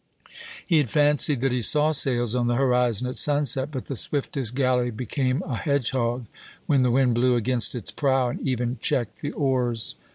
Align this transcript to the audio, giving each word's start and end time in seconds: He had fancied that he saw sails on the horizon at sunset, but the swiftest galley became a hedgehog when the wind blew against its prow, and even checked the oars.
He 0.67 0.79
had 0.79 0.89
fancied 0.89 1.41
that 1.41 1.51
he 1.51 1.61
saw 1.61 1.91
sails 1.91 2.33
on 2.33 2.47
the 2.47 2.55
horizon 2.55 3.05
at 3.05 3.17
sunset, 3.17 3.69
but 3.71 3.85
the 3.85 3.95
swiftest 3.95 4.55
galley 4.55 4.89
became 4.89 5.43
a 5.43 5.55
hedgehog 5.57 6.25
when 6.65 6.81
the 6.81 6.89
wind 6.89 7.13
blew 7.13 7.35
against 7.35 7.75
its 7.75 7.91
prow, 7.91 8.29
and 8.29 8.39
even 8.41 8.79
checked 8.81 9.21
the 9.21 9.31
oars. 9.33 9.93